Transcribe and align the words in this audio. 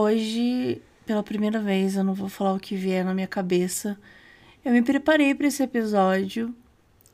Hoje, 0.00 0.80
pela 1.04 1.24
primeira 1.24 1.58
vez, 1.58 1.96
eu 1.96 2.04
não 2.04 2.14
vou 2.14 2.28
falar 2.28 2.52
o 2.52 2.60
que 2.60 2.76
vier 2.76 3.04
na 3.04 3.12
minha 3.12 3.26
cabeça. 3.26 3.98
Eu 4.64 4.70
me 4.70 4.80
preparei 4.80 5.34
para 5.34 5.48
esse 5.48 5.60
episódio 5.60 6.54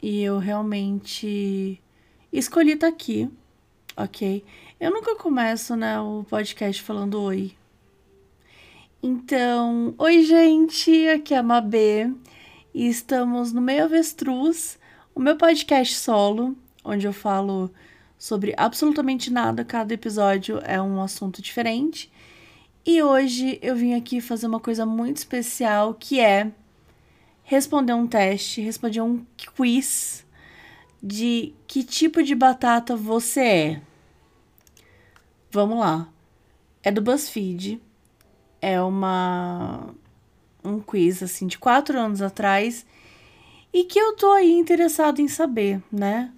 e 0.02 0.22
eu 0.22 0.36
realmente 0.36 1.80
escolhi 2.30 2.72
estar 2.72 2.88
tá 2.88 2.92
aqui, 2.92 3.30
ok? 3.96 4.44
Eu 4.78 4.90
nunca 4.90 5.16
começo, 5.16 5.74
né, 5.74 5.98
o 5.98 6.26
podcast 6.28 6.82
falando 6.82 7.22
oi. 7.22 7.54
Então, 9.02 9.94
oi 9.96 10.22
gente, 10.22 11.08
aqui 11.08 11.32
é 11.32 11.38
a 11.38 11.42
Mabê 11.42 12.12
e 12.74 12.86
estamos 12.86 13.50
no 13.50 13.62
Meio 13.62 13.84
Avestruz, 13.84 14.78
o 15.14 15.20
meu 15.20 15.38
podcast 15.38 15.94
solo, 15.94 16.54
onde 16.84 17.06
eu 17.06 17.14
falo 17.14 17.70
sobre 18.18 18.52
absolutamente 18.58 19.32
nada, 19.32 19.64
cada 19.64 19.94
episódio 19.94 20.60
é 20.64 20.82
um 20.82 21.00
assunto 21.00 21.40
diferente. 21.40 22.12
E 22.86 23.02
hoje 23.02 23.58
eu 23.62 23.74
vim 23.74 23.94
aqui 23.94 24.20
fazer 24.20 24.46
uma 24.46 24.60
coisa 24.60 24.84
muito 24.84 25.16
especial 25.16 25.94
que 25.94 26.20
é 26.20 26.52
responder 27.42 27.94
um 27.94 28.06
teste, 28.06 28.60
responder 28.60 29.00
um 29.00 29.24
quiz 29.56 30.26
de 31.02 31.54
que 31.66 31.82
tipo 31.82 32.22
de 32.22 32.34
batata 32.34 32.94
você 32.94 33.40
é. 33.40 33.80
Vamos 35.50 35.78
lá. 35.78 36.08
É 36.82 36.90
do 36.90 37.00
BuzzFeed. 37.00 37.80
É 38.60 38.80
uma 38.82 39.94
um 40.62 40.78
quiz 40.78 41.22
assim 41.22 41.46
de 41.46 41.58
quatro 41.58 41.98
anos 41.98 42.20
atrás 42.20 42.84
e 43.72 43.84
que 43.84 43.98
eu 43.98 44.14
tô 44.14 44.30
aí 44.32 44.52
interessado 44.52 45.20
em 45.20 45.28
saber, 45.28 45.82
né? 45.90 46.30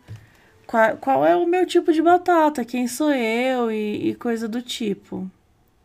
Qual, 0.65 0.97
qual 0.99 1.27
é 1.27 1.37
o 1.37 1.47
meu 1.47 1.67
tipo 1.67 1.93
de 1.93 2.03
batata, 2.03 2.65
quem 2.65 2.87
sou 2.87 3.13
eu 3.13 3.71
e, 3.71 4.10
e 4.10 4.15
coisa 4.15 4.49
do 4.49 4.63
tipo. 4.63 5.29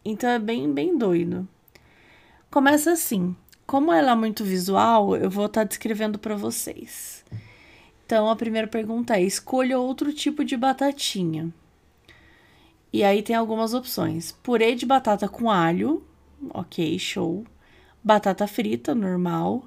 Então 0.04 0.30
é 0.30 0.40
bem, 0.40 0.72
bem 0.72 0.98
doido. 0.98 1.48
Começa 2.50 2.92
assim. 2.92 3.36
Como 3.66 3.94
ela 3.94 4.12
é 4.12 4.16
muito 4.16 4.44
visual, 4.44 5.16
eu 5.16 5.30
vou 5.30 5.46
estar 5.46 5.62
tá 5.62 5.68
descrevendo 5.68 6.20
para 6.20 6.36
vocês. 6.36 7.24
Então 8.06 8.30
a 8.30 8.36
primeira 8.36 8.68
pergunta 8.68 9.16
é: 9.16 9.22
escolha 9.22 9.80
outro 9.80 10.12
tipo 10.12 10.44
de 10.44 10.58
batatinha. 10.58 11.54
E 12.92 13.04
aí 13.04 13.22
tem 13.22 13.36
algumas 13.36 13.74
opções: 13.74 14.32
purê 14.32 14.76
de 14.76 14.86
batata 14.86 15.30
com 15.30 15.50
alho, 15.50 16.04
ok, 16.50 17.00
show. 17.00 17.46
Batata 18.04 18.48
frita, 18.48 18.94
normal. 18.96 19.64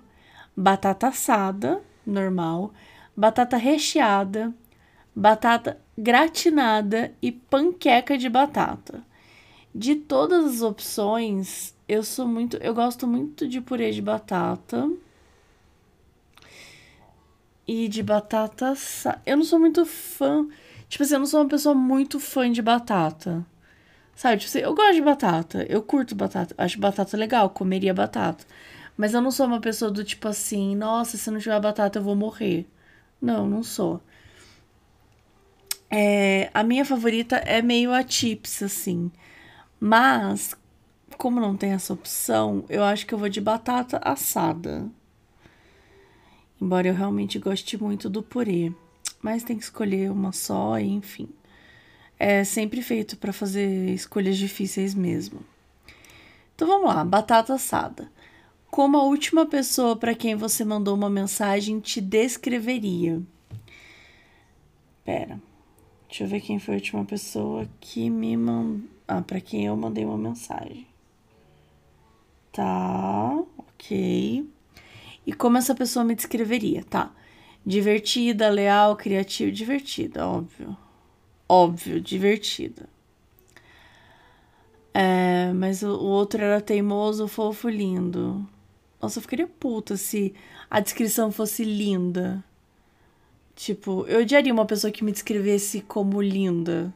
Batata 0.57 1.09
assada, 1.09 1.81
normal. 2.05 2.73
Batata 3.17 3.57
recheada, 3.57 4.53
batata 5.15 5.81
gratinada 5.97 7.15
e 7.23 7.33
panqueca 7.33 8.19
de 8.19 8.29
batata. 8.29 9.03
De 9.75 9.97
todas 9.97 10.45
as 10.47 10.63
opções, 10.63 11.75
eu 11.89 12.03
sou 12.03 12.27
muito. 12.27 12.57
Eu 12.59 12.75
gosto 12.75 13.07
muito 13.07 13.49
de 13.49 13.61
purê 13.61 13.91
de 13.91 14.01
batata. 14.03 14.91
E 17.67 17.89
de 17.89 18.03
batata. 18.03 18.75
Eu 19.27 19.37
não 19.37 19.45
sou 19.45 19.59
muito 19.59 19.85
fã. 19.85 20.47
Tipo 20.89 21.03
assim, 21.03 21.15
eu 21.15 21.21
não 21.21 21.27
sou 21.27 21.41
uma 21.41 21.49
pessoa 21.49 21.75
muito 21.75 22.21
fã 22.21 22.51
de 22.51 22.63
batata. 22.63 23.45
Sabe? 24.15 24.39
Tipo 24.39 24.49
assim, 24.51 24.59
eu 24.61 24.75
gosto 24.75 24.95
de 24.95 25.03
batata. 25.03 25.67
Eu 25.69 25.83
curto 25.83 26.15
batata. 26.15 26.55
Acho 26.59 26.79
batata 26.79 27.17
legal. 27.17 27.51
Comeria 27.51 27.93
batata. 27.95 28.45
Mas 28.97 29.15
eu 29.15 29.21
não 29.21 29.31
sou 29.31 29.47
uma 29.47 29.61
pessoa 29.61 29.91
do 29.91 30.05
tipo 30.05 30.29
assim, 30.29 30.77
nossa, 30.77 31.17
se 31.17 31.31
não 31.31 31.41
tiver 31.41 31.61
batata 31.61 31.99
eu 31.99 32.03
vou 32.03 32.15
morrer. 32.15 32.67
Não, 33.21 33.49
não 33.49 33.63
sou. 33.63 34.01
É, 35.91 36.51
a 36.55 36.63
minha 36.63 36.85
favorita 36.85 37.37
é 37.37 37.63
meio 37.63 37.93
a 37.93 38.07
chips, 38.07 38.63
assim. 38.63 39.11
Mas, 39.87 40.57
como 41.19 41.39
não 41.39 41.55
tem 41.55 41.73
essa 41.73 41.93
opção, 41.93 42.65
eu 42.71 42.83
acho 42.83 43.05
que 43.05 43.13
eu 43.13 43.19
vou 43.19 43.29
de 43.29 43.39
batata 43.39 44.01
assada. 44.03 44.91
Embora 46.59 46.89
eu 46.89 46.95
realmente 46.95 47.39
goste 47.39 47.77
muito 47.77 48.09
do 48.09 48.23
purê. 48.23 48.73
Mas 49.21 49.43
tem 49.45 49.59
que 49.59 49.65
escolher 49.65 50.11
uma 50.11 50.33
só, 50.33 50.79
enfim. 50.79 51.29
É 52.19 52.45
sempre 52.45 52.81
feito 52.81 53.19
para 53.19 53.31
fazer 53.31 53.91
escolhas 53.91 54.39
difíceis 54.39 54.95
mesmo. 54.95 55.41
Então 56.55 56.67
vamos 56.67 56.87
lá, 56.87 57.05
batata 57.05 57.53
assada. 57.53 58.11
Como 58.71 58.97
a 58.97 59.03
última 59.03 59.45
pessoa 59.45 59.95
para 59.95 60.15
quem 60.15 60.35
você 60.35 60.65
mandou 60.65 60.95
uma 60.95 61.11
mensagem 61.11 61.79
te 61.79 62.01
descreveria? 62.01 63.21
Pera. 65.05 65.39
Deixa 66.15 66.23
eu 66.23 66.29
ver 66.29 66.43
quem 66.43 66.61
foi 66.61 66.75
a 66.75 66.77
última 66.77 67.05
pessoa 67.05 67.69
que 67.81 68.09
me 68.09 68.37
mandou. 68.37 68.89
Ah, 69.09 69.21
para 69.21 69.41
quem 69.41 69.67
eu 69.67 69.77
mandei 69.77 70.05
uma 70.05 70.17
mensagem. 70.17 70.87
Tá, 72.53 73.37
ok. 73.59 74.49
E 75.27 75.33
como 75.33 75.59
essa 75.59 75.75
pessoa 75.75 76.05
me 76.05 76.15
descreveria? 76.15 76.85
Tá. 76.85 77.13
Divertida, 77.67 78.49
leal, 78.49 78.95
criativa, 78.95 79.51
divertida, 79.51 80.25
óbvio. 80.25 80.77
Óbvio, 81.49 82.01
divertida. 82.01 82.89
É, 84.95 85.53
mas 85.53 85.83
o 85.83 85.99
outro 85.99 86.41
era 86.41 86.61
teimoso, 86.61 87.27
fofo, 87.27 87.69
lindo. 87.69 88.49
Nossa, 89.03 89.19
eu 89.19 89.23
ficaria 89.23 89.49
puta 89.49 89.97
se 89.97 90.33
a 90.71 90.79
descrição 90.79 91.33
fosse 91.33 91.65
linda. 91.65 92.45
Tipo, 93.55 94.05
eu 94.07 94.21
odiaria 94.21 94.53
uma 94.53 94.67
pessoa 94.67 94.91
que 94.91 95.05
me 95.05 95.13
descrevesse 95.13 95.81
como 95.81 96.21
linda. 96.21 96.93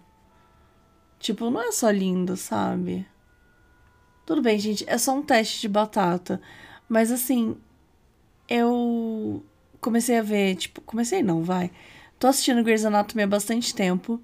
Tipo, 1.19 1.51
não 1.51 1.61
é 1.61 1.73
só 1.73 1.91
lindo, 1.91 2.37
sabe? 2.37 3.07
Tudo 4.27 4.43
bem, 4.43 4.59
gente, 4.59 4.85
é 4.89 4.99
só 4.99 5.15
um 5.15 5.23
teste 5.23 5.61
de 5.61 5.69
batata. 5.69 6.41
Mas 6.89 7.11
assim, 7.11 7.57
eu 8.49 9.43
comecei 9.81 10.19
a 10.19 10.23
ver, 10.23 10.57
tipo, 10.57 10.81
comecei 10.81 11.23
não, 11.23 11.43
vai. 11.43 11.71
Tô 12.19 12.27
assistindo 12.27 12.63
Grey's 12.65 12.85
Anatomy 12.85 13.23
há 13.23 13.27
bastante 13.27 13.75
tempo. 13.75 14.21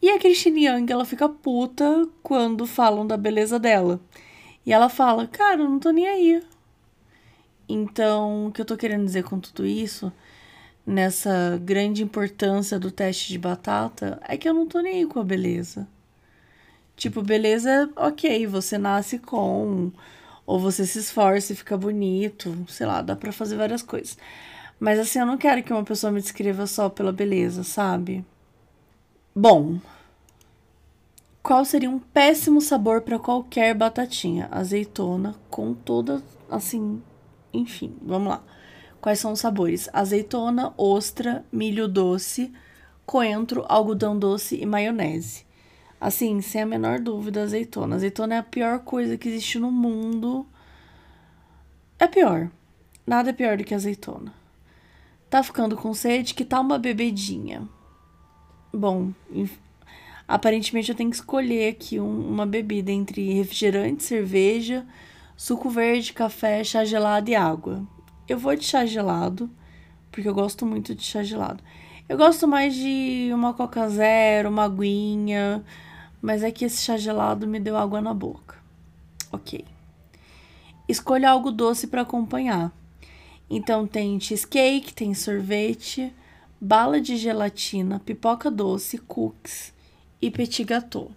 E 0.00 0.10
a 0.10 0.18
Christine 0.18 0.66
Young, 0.66 0.86
ela 0.90 1.04
fica 1.04 1.28
puta 1.28 2.08
quando 2.22 2.66
falam 2.66 3.06
da 3.06 3.16
beleza 3.16 3.58
dela. 3.58 4.00
E 4.64 4.72
ela 4.72 4.88
fala, 4.88 5.26
cara, 5.26 5.62
eu 5.62 5.68
não 5.68 5.78
tô 5.78 5.90
nem 5.90 6.06
aí. 6.06 6.42
Então, 7.68 8.46
o 8.46 8.52
que 8.52 8.60
eu 8.60 8.64
tô 8.64 8.76
querendo 8.76 9.04
dizer 9.04 9.24
com 9.24 9.40
tudo 9.40 9.66
isso, 9.66 10.12
nessa 10.88 11.60
grande 11.62 12.02
importância 12.02 12.78
do 12.78 12.90
teste 12.90 13.28
de 13.30 13.38
batata, 13.38 14.18
é 14.26 14.38
que 14.38 14.48
eu 14.48 14.54
não 14.54 14.66
tô 14.66 14.80
nem 14.80 14.94
aí 15.00 15.06
com 15.06 15.20
a 15.20 15.24
beleza. 15.24 15.86
Tipo, 16.96 17.22
beleza, 17.22 17.90
ok, 17.94 18.46
você 18.46 18.78
nasce 18.78 19.18
com, 19.18 19.92
ou 20.46 20.58
você 20.58 20.86
se 20.86 20.98
esforça 20.98 21.52
e 21.52 21.56
fica 21.56 21.76
bonito, 21.76 22.64
sei 22.66 22.86
lá, 22.86 23.02
dá 23.02 23.14
pra 23.14 23.30
fazer 23.30 23.56
várias 23.56 23.82
coisas. 23.82 24.16
Mas 24.80 24.98
assim, 24.98 25.18
eu 25.18 25.26
não 25.26 25.36
quero 25.36 25.62
que 25.62 25.72
uma 25.72 25.84
pessoa 25.84 26.10
me 26.10 26.22
descreva 26.22 26.66
só 26.66 26.88
pela 26.88 27.12
beleza, 27.12 27.62
sabe? 27.62 28.24
Bom, 29.36 29.78
qual 31.42 31.66
seria 31.66 31.90
um 31.90 31.98
péssimo 31.98 32.62
sabor 32.62 33.02
para 33.02 33.18
qualquer 33.18 33.74
batatinha? 33.74 34.48
Azeitona, 34.50 35.34
com 35.50 35.74
toda, 35.74 36.22
assim, 36.50 37.02
enfim, 37.52 37.94
vamos 38.02 38.28
lá. 38.30 38.42
Quais 39.00 39.20
são 39.20 39.32
os 39.32 39.40
sabores? 39.40 39.88
Azeitona, 39.92 40.72
ostra, 40.76 41.44
milho 41.52 41.86
doce, 41.86 42.52
coentro, 43.06 43.64
algodão 43.68 44.18
doce 44.18 44.56
e 44.60 44.66
maionese. 44.66 45.46
Assim, 46.00 46.40
sem 46.40 46.62
a 46.62 46.66
menor 46.66 47.00
dúvida, 47.00 47.42
azeitona. 47.42 47.96
Azeitona 47.96 48.34
é 48.36 48.38
a 48.38 48.42
pior 48.42 48.80
coisa 48.80 49.16
que 49.16 49.28
existe 49.28 49.58
no 49.58 49.70
mundo. 49.70 50.46
É 51.98 52.06
pior. 52.06 52.50
Nada 53.06 53.30
é 53.30 53.32
pior 53.32 53.56
do 53.56 53.64
que 53.64 53.74
azeitona. 53.74 54.32
Tá 55.30 55.42
ficando 55.42 55.76
com 55.76 55.92
sede? 55.92 56.34
Que 56.34 56.44
tal 56.44 56.62
uma 56.62 56.78
bebedinha? 56.78 57.68
Bom, 58.72 59.12
aparentemente 60.26 60.90
eu 60.90 60.94
tenho 60.94 61.10
que 61.10 61.16
escolher 61.16 61.70
aqui 61.70 61.98
um, 61.98 62.28
uma 62.28 62.46
bebida 62.46 62.92
entre 62.92 63.32
refrigerante, 63.32 64.04
cerveja, 64.04 64.86
suco 65.36 65.68
verde, 65.70 66.12
café, 66.12 66.62
chá 66.62 66.84
gelado 66.84 67.30
e 67.30 67.34
água. 67.34 67.82
Eu 68.28 68.36
vou 68.38 68.54
de 68.54 68.64
chá 68.64 68.84
gelado, 68.84 69.50
porque 70.12 70.28
eu 70.28 70.34
gosto 70.34 70.66
muito 70.66 70.94
de 70.94 71.02
chá 71.02 71.22
gelado. 71.22 71.64
Eu 72.06 72.18
gosto 72.18 72.46
mais 72.46 72.74
de 72.74 73.30
uma 73.32 73.54
Coca 73.54 73.88
Zero, 73.88 74.50
uma 74.50 74.64
aguinha, 74.64 75.64
mas 76.20 76.42
é 76.42 76.50
que 76.50 76.66
esse 76.66 76.82
chá 76.82 76.98
gelado 76.98 77.46
me 77.46 77.58
deu 77.58 77.74
água 77.74 78.02
na 78.02 78.12
boca. 78.12 78.56
Ok. 79.32 79.64
Escolha 80.86 81.30
algo 81.30 81.50
doce 81.50 81.86
para 81.86 82.02
acompanhar. 82.02 82.70
Então 83.48 83.86
tem 83.86 84.20
cheesecake, 84.20 84.92
tem 84.92 85.14
sorvete, 85.14 86.12
bala 86.60 87.00
de 87.00 87.16
gelatina, 87.16 87.98
pipoca 87.98 88.50
doce, 88.50 88.98
cookies 88.98 89.72
e 90.20 90.30
petit 90.30 90.64
gâteau. 90.64 91.10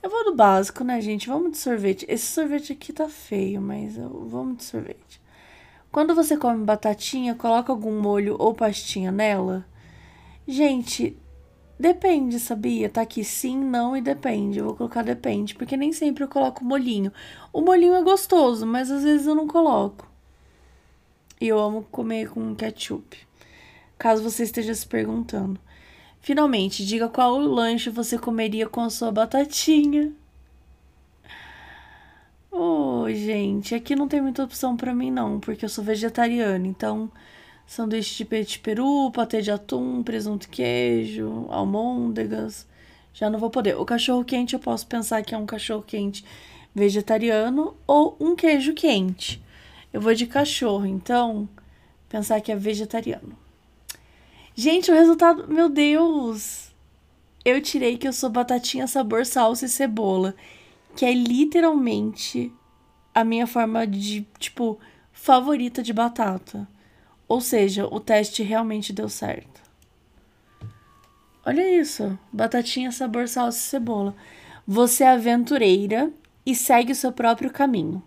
Eu 0.00 0.08
vou 0.08 0.24
do 0.24 0.36
básico, 0.36 0.84
né, 0.84 1.00
gente? 1.00 1.28
Vamos 1.28 1.50
de 1.52 1.58
sorvete. 1.58 2.06
Esse 2.08 2.26
sorvete 2.26 2.72
aqui 2.72 2.92
tá 2.92 3.08
feio, 3.08 3.60
mas 3.60 3.96
eu... 3.96 4.28
vamos 4.28 4.58
de 4.58 4.64
sorvete. 4.64 5.20
Quando 5.90 6.14
você 6.14 6.36
come 6.36 6.64
batatinha, 6.64 7.34
coloca 7.34 7.72
algum 7.72 8.00
molho 8.00 8.36
ou 8.38 8.54
pastinha 8.54 9.10
nela. 9.10 9.66
Gente, 10.46 11.16
Depende, 11.80 12.38
sabia? 12.38 12.90
Tá 12.90 13.00
aqui 13.00 13.24
sim, 13.24 13.56
não 13.56 13.96
e 13.96 14.02
depende. 14.02 14.58
Eu 14.58 14.66
vou 14.66 14.76
colocar 14.76 15.02
depende, 15.02 15.54
porque 15.54 15.78
nem 15.78 15.94
sempre 15.94 16.22
eu 16.22 16.28
coloco 16.28 16.62
molhinho. 16.62 17.10
O 17.54 17.62
molhinho 17.62 17.94
é 17.94 18.02
gostoso, 18.02 18.66
mas 18.66 18.90
às 18.90 19.02
vezes 19.02 19.26
eu 19.26 19.34
não 19.34 19.46
coloco. 19.46 20.06
E 21.40 21.48
eu 21.48 21.58
amo 21.58 21.82
comer 21.90 22.28
com 22.28 22.54
ketchup. 22.54 23.16
Caso 23.96 24.22
você 24.22 24.42
esteja 24.42 24.74
se 24.74 24.86
perguntando. 24.86 25.58
Finalmente, 26.20 26.84
diga 26.84 27.08
qual 27.08 27.38
lanche 27.38 27.88
você 27.88 28.18
comeria 28.18 28.68
com 28.68 28.82
a 28.82 28.90
sua 28.90 29.10
batatinha. 29.10 30.12
Gente, 33.50 33.74
aqui 33.74 33.96
não 33.96 34.06
tem 34.06 34.20
muita 34.20 34.44
opção 34.44 34.76
para 34.76 34.94
mim 34.94 35.10
não, 35.10 35.40
porque 35.40 35.64
eu 35.64 35.68
sou 35.68 35.82
vegetariana, 35.82 36.66
então 36.66 37.10
sanduíche 37.66 38.16
de 38.18 38.24
peito 38.24 38.50
de 38.52 38.58
peru, 38.60 39.10
patê 39.12 39.42
de 39.42 39.50
atum, 39.50 40.02
presunto 40.02 40.48
queijo, 40.48 41.46
almôndegas. 41.50 42.66
Já 43.12 43.28
não 43.28 43.38
vou 43.38 43.50
poder. 43.50 43.76
O 43.76 43.84
cachorro 43.84 44.24
quente 44.24 44.54
eu 44.54 44.60
posso 44.60 44.86
pensar 44.86 45.22
que 45.22 45.34
é 45.34 45.38
um 45.38 45.46
cachorro 45.46 45.82
quente 45.82 46.24
vegetariano 46.74 47.76
ou 47.86 48.16
um 48.20 48.36
queijo 48.36 48.72
quente. 48.72 49.42
Eu 49.92 50.00
vou 50.00 50.14
de 50.14 50.26
cachorro, 50.26 50.86
então 50.86 51.48
pensar 52.08 52.40
que 52.40 52.52
é 52.52 52.56
vegetariano. 52.56 53.36
Gente, 54.54 54.90
o 54.90 54.94
resultado, 54.94 55.48
meu 55.48 55.68
Deus. 55.68 56.70
Eu 57.44 57.60
tirei 57.60 57.96
que 57.96 58.06
eu 58.06 58.12
sou 58.12 58.30
batatinha 58.30 58.86
sabor 58.86 59.24
salsa 59.24 59.66
e 59.66 59.68
cebola, 59.68 60.34
que 60.94 61.04
é 61.04 61.12
literalmente 61.12 62.52
a 63.14 63.24
minha 63.24 63.46
forma 63.46 63.86
de, 63.86 64.26
tipo, 64.38 64.78
favorita 65.12 65.82
de 65.82 65.92
batata. 65.92 66.66
Ou 67.28 67.40
seja, 67.40 67.86
o 67.86 68.00
teste 68.00 68.42
realmente 68.42 68.92
deu 68.92 69.08
certo. 69.08 69.60
Olha 71.44 71.80
isso, 71.80 72.18
batatinha 72.32 72.92
sabor 72.92 73.28
salsa 73.28 73.58
e 73.58 73.62
cebola. 73.62 74.14
Você 74.66 75.04
é 75.04 75.10
aventureira 75.10 76.12
e 76.44 76.54
segue 76.54 76.92
o 76.92 76.96
seu 76.96 77.12
próprio 77.12 77.50
caminho. 77.50 78.02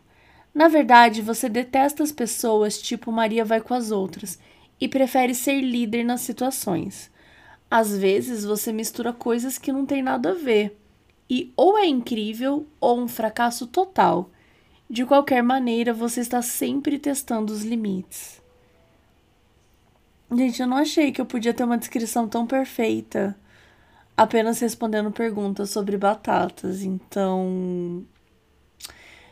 Na 0.54 0.68
verdade, 0.68 1.22
você 1.22 1.50
detesta 1.50 2.04
as 2.04 2.12
pessoas 2.12 2.82
tipo 2.82 3.12
Maria 3.12 3.44
vai 3.44 3.60
com 3.60 3.74
as 3.74 3.90
outras 3.90 4.38
e 4.80 4.88
prefere 4.88 5.34
ser 5.34 5.62
líder 5.62 6.04
nas 6.04 6.22
situações. 6.22 7.10
Às 7.72 7.98
vezes 7.98 8.46
você 8.46 8.72
mistura 8.72 9.12
coisas 9.12 9.58
que 9.58 9.72
não 9.72 9.86
tem 9.86 10.04
nada 10.04 10.32
a 10.32 10.36
ver 10.36 10.78
e 11.30 11.52
ou 11.58 11.78
é 11.78 11.88
incrível 11.88 12.68
ou 12.80 13.00
um 13.00 13.08
fracasso 13.08 13.66
total. 13.66 14.30
De 14.94 15.04
qualquer 15.08 15.42
maneira, 15.42 15.92
você 15.92 16.22
está 16.22 16.40
sempre 16.44 17.00
testando 17.00 17.52
os 17.52 17.64
limites. 17.64 18.40
Gente, 20.32 20.62
eu 20.62 20.68
não 20.68 20.78
achei 20.78 21.12
que 21.12 21.20
eu 21.20 21.26
podia 21.26 21.52
ter 21.52 21.64
uma 21.64 21.80
descrição 21.80 22.28
tão 22.28 22.46
perfeita 22.46 23.36
apenas 24.16 24.60
respondendo 24.60 25.10
perguntas 25.10 25.72
sobre 25.72 25.98
batatas. 25.98 26.84
Então, 26.84 28.06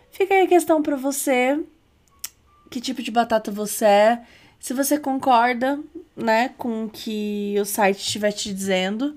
fica 0.10 0.34
aí 0.34 0.46
a 0.46 0.48
questão 0.48 0.82
para 0.82 0.96
você. 0.96 1.64
Que 2.72 2.82
tipo 2.82 3.04
de 3.04 3.12
batata 3.12 3.52
você 3.52 3.86
é? 3.86 4.26
Se 4.60 4.74
você 4.74 4.98
concorda, 4.98 5.80
né, 6.16 6.50
com 6.58 6.86
o 6.86 6.90
que 6.90 7.54
o 7.62 7.66
site 7.66 8.00
estiver 8.00 8.32
te 8.32 8.52
dizendo, 8.52 9.16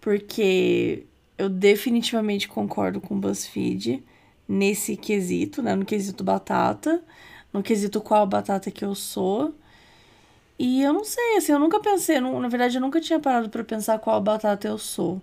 porque 0.00 1.04
eu 1.36 1.48
definitivamente 1.48 2.46
concordo 2.46 3.00
com 3.00 3.16
o 3.16 3.18
BuzzFeed 3.18 4.04
nesse 4.50 4.96
quesito, 4.96 5.62
né, 5.62 5.76
no 5.76 5.84
quesito 5.84 6.24
batata, 6.24 7.00
no 7.52 7.62
quesito 7.62 8.00
qual 8.00 8.26
batata 8.26 8.70
que 8.70 8.84
eu 8.84 8.94
sou. 8.96 9.54
E 10.58 10.82
eu 10.82 10.92
não 10.92 11.04
sei, 11.04 11.36
assim, 11.36 11.52
eu 11.52 11.58
nunca 11.58 11.80
pensei, 11.80 12.20
na 12.20 12.48
verdade 12.48 12.76
eu 12.76 12.80
nunca 12.80 13.00
tinha 13.00 13.20
parado 13.20 13.48
para 13.48 13.64
pensar 13.64 13.98
qual 14.00 14.20
batata 14.20 14.68
eu 14.68 14.76
sou. 14.78 15.22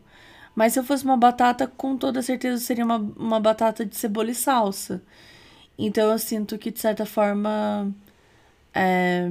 Mas 0.56 0.74
se 0.74 0.80
eu 0.80 0.84
fosse 0.84 1.04
uma 1.06 1.18
batata, 1.18 1.68
com 1.68 1.98
toda 1.98 2.22
certeza 2.22 2.58
seria 2.64 2.86
uma, 2.86 2.98
uma 2.98 3.40
batata 3.40 3.86
de 3.86 3.96
cebola 3.96 4.32
e 4.32 4.36
salsa. 4.36 5.04
Então 5.78 6.12
eu 6.12 6.20
sinto 6.20 6.58
que, 6.58 6.72
de 6.72 6.80
certa 6.80 7.06
forma, 7.06 7.94
é, 8.74 9.30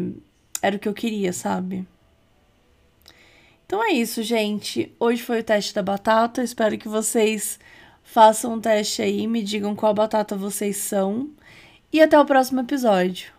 era 0.63 0.77
o 0.77 0.79
que 0.79 0.89
eu 0.89 0.95
queria, 0.95 1.33
sabe? 1.33 1.87
Então 3.67 3.83
é 3.83 3.93
isso, 3.93 4.23
gente. 4.23 4.95
Hoje 5.01 5.23
foi 5.23 5.41
o 5.41 5.45
teste 5.45 5.75
da 5.75 5.83
batata. 5.83 6.43
Espero 6.43 6.79
que 6.79 6.89
vocês 6.89 7.59
façam 8.07 8.55
um 8.55 8.61
teste 8.61 9.03
aí, 9.03 9.27
me 9.27 9.43
digam 9.43 9.77
qual 9.77 9.93
batata 9.93 10.35
vocês 10.35 10.79
são. 10.79 11.29
E 11.93 12.01
até 12.01 12.19
o 12.19 12.25
próximo 12.25 12.61
episódio. 12.61 13.36